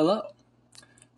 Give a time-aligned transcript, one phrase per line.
[0.00, 0.22] Hello.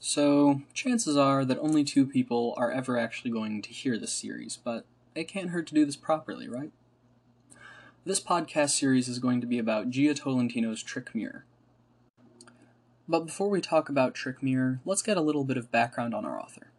[0.01, 4.57] So, chances are that only two people are ever actually going to hear this series,
[4.57, 6.73] but it can't hurt to do this properly, right?
[8.05, 11.45] This podcast series is going to be about Jia Tolentino's Trick Mirror.
[13.09, 16.25] But before we talk about Trick Mirror, let's get a little bit of background on
[16.25, 16.73] our author.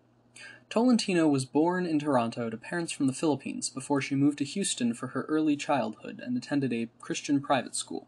[0.70, 4.94] Tolentino was born in Toronto to parents from the Philippines before she moved to Houston
[4.94, 8.08] for her early childhood and attended a Christian private school.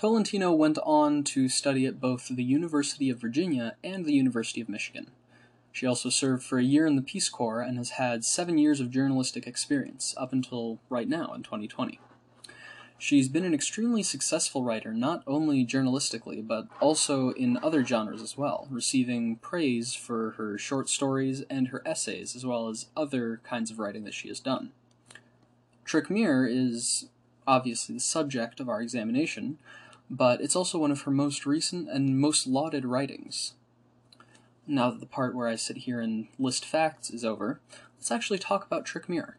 [0.00, 4.68] Tolentino went on to study at both the University of Virginia and the University of
[4.70, 5.10] Michigan.
[5.72, 8.80] She also served for a year in the Peace Corps and has had seven years
[8.80, 12.00] of journalistic experience, up until right now in 2020.
[12.96, 18.38] She's been an extremely successful writer, not only journalistically, but also in other genres as
[18.38, 23.70] well, receiving praise for her short stories and her essays, as well as other kinds
[23.70, 24.72] of writing that she has done.
[25.84, 27.10] Trick Mirror is
[27.46, 29.58] obviously the subject of our examination,
[30.10, 33.54] but it's also one of her most recent and most lauded writings.
[34.66, 37.60] Now that the part where I sit here and list facts is over,
[37.96, 39.36] let's actually talk about Trick Mirror.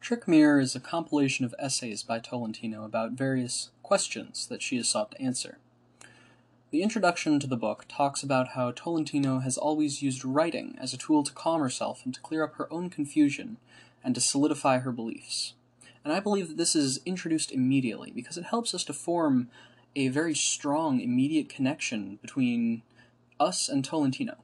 [0.00, 4.88] Trick Mirror is a compilation of essays by Tolentino about various questions that she has
[4.88, 5.58] sought to answer.
[6.70, 10.98] The introduction to the book talks about how Tolentino has always used writing as a
[10.98, 13.56] tool to calm herself and to clear up her own confusion
[14.04, 15.54] and to solidify her beliefs
[16.04, 19.48] and I believe that this is introduced immediately because it helps us to form
[19.96, 22.82] a very strong immediate connection between
[23.40, 24.36] us and Tolentino.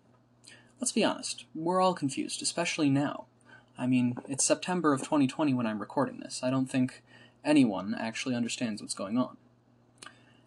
[0.81, 3.27] Let's be honest, we're all confused, especially now.
[3.79, 6.41] I mean, it's September of 2020 when I'm recording this.
[6.43, 7.03] I don't think
[7.45, 9.37] anyone actually understands what's going on.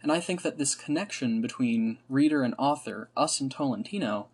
[0.02, 4.28] And I think that this connection between reader and author, us and Tolentino,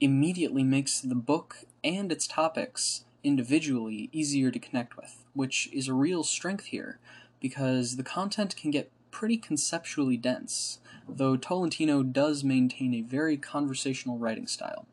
[0.00, 5.94] immediately makes the book and its topics individually easier to connect with, which is a
[5.94, 6.98] real strength here,
[7.40, 10.78] because the content can get pretty conceptually dense,
[11.08, 14.86] though Tolentino does maintain a very conversational writing style.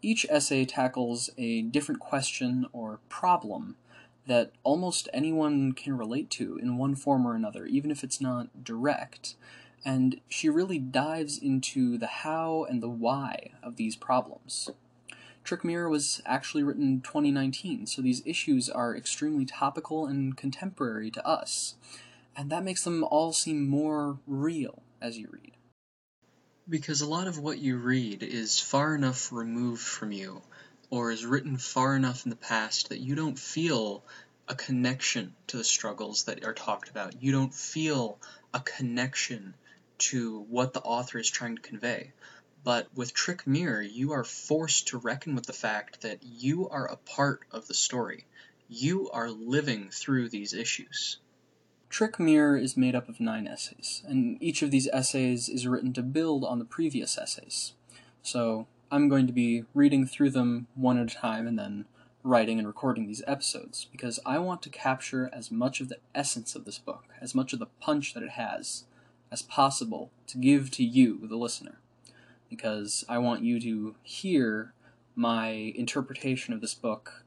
[0.00, 3.76] Each essay tackles a different question or problem
[4.26, 8.64] that almost anyone can relate to in one form or another, even if it's not
[8.64, 9.34] direct,
[9.84, 14.70] and she really dives into the how and the why of these problems.
[15.44, 21.10] Trick Mirror was actually written in 2019, so these issues are extremely topical and contemporary
[21.10, 21.74] to us,
[22.36, 25.52] and that makes them all seem more real as you read.
[26.68, 30.42] Because a lot of what you read is far enough removed from you,
[30.90, 34.04] or is written far enough in the past that you don't feel
[34.48, 37.22] a connection to the struggles that are talked about.
[37.22, 38.18] You don't feel
[38.54, 39.54] a connection
[39.98, 42.12] to what the author is trying to convey.
[42.64, 46.86] But with Trick Mirror, you are forced to reckon with the fact that you are
[46.86, 48.26] a part of the story.
[48.68, 51.18] You are living through these issues.
[51.90, 55.92] Trick Mirror is made up of nine essays, and each of these essays is written
[55.94, 57.72] to build on the previous essays.
[58.22, 61.86] So I'm going to be reading through them one at a time and then
[62.22, 66.54] writing and recording these episodes because I want to capture as much of the essence
[66.54, 68.84] of this book, as much of the punch that it has,
[69.32, 71.81] as possible to give to you, the listener
[72.52, 74.74] because I want you to hear
[75.14, 77.24] my interpretation of this book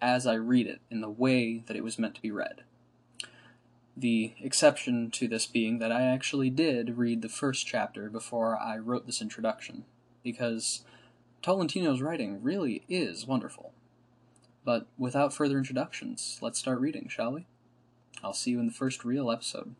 [0.00, 2.62] as I read it in the way that it was meant to be read.
[3.94, 8.78] The exception to this being that I actually did read the first chapter before I
[8.78, 9.84] wrote this introduction,
[10.22, 10.80] because
[11.42, 13.72] Tolentino's writing really is wonderful.
[14.64, 17.44] But without further introductions, let's start reading, shall we?
[18.22, 19.74] I'll see you in the first real episode.